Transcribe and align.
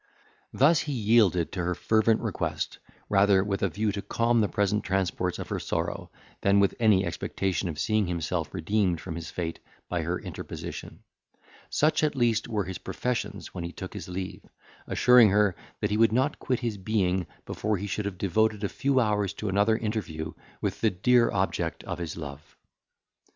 Thus 0.51 0.79
he 0.79 0.93
yielded 0.93 1.51
to 1.51 1.63
her 1.63 1.75
fervent 1.75 2.21
request, 2.21 2.79
rather 3.07 3.43
with 3.43 3.61
a 3.61 3.69
view 3.69 3.91
to 3.91 4.01
calm 4.01 4.41
the 4.41 4.49
present 4.49 4.83
transports 4.83 5.37
of 5.37 5.49
her 5.49 5.59
sorrow, 5.59 6.09
than 6.41 6.59
with 6.59 6.73
any 6.79 7.05
expectation 7.05 7.69
of 7.69 7.77
seeing 7.77 8.07
himself 8.07 8.51
redeemed 8.51 8.99
from 8.99 9.13
his 9.15 9.29
fate 9.29 9.59
by 9.87 10.01
her 10.01 10.19
interposition; 10.19 11.03
such 11.69 12.03
at 12.03 12.15
least 12.15 12.47
were 12.47 12.63
his 12.63 12.79
professions 12.79 13.53
when 13.53 13.63
he 13.63 13.71
took 13.71 13.93
his 13.93 14.09
leave, 14.09 14.43
assuring 14.87 15.29
her, 15.29 15.55
that 15.81 15.91
he 15.91 15.97
would 15.97 16.11
not 16.11 16.39
quit 16.39 16.61
his 16.61 16.77
being 16.79 17.27
before 17.45 17.77
he 17.77 17.85
should 17.85 18.05
have 18.05 18.17
devoted 18.17 18.63
a 18.63 18.69
few 18.69 18.99
hours 18.99 19.33
to 19.33 19.49
another 19.49 19.77
interview 19.77 20.33
with 20.61 20.81
the 20.81 20.89
dear 20.89 21.29
object 21.29 21.83
of 21.83 21.99
his 21.99 22.17
love. 22.17 22.55